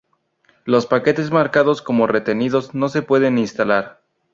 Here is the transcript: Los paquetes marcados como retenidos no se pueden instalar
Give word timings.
Los 0.65 0.87
paquetes 0.87 1.29
marcados 1.29 1.83
como 1.83 2.07
retenidos 2.07 2.73
no 2.73 2.89
se 2.89 3.03
pueden 3.03 3.37
instalar 3.37 4.01